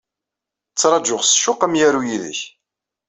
[0.71, 2.39] Ttṛajuɣ s ccuq amyaru yid-k.